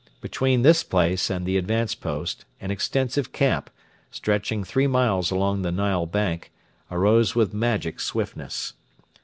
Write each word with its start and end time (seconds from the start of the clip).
Between 0.19 0.63
this 0.63 0.81
place 0.83 1.29
and 1.29 1.45
the 1.45 1.57
advanced 1.57 2.01
post 2.01 2.45
an 2.59 2.71
extensive 2.71 3.31
camp, 3.31 3.69
stretching 4.09 4.63
three 4.63 4.87
miles 4.87 5.29
along 5.29 5.61
the 5.61 5.71
Nile 5.71 6.07
bank, 6.07 6.51
arose 6.89 7.35
with 7.35 7.53
magic 7.53 7.99
swiftness. 7.99 8.73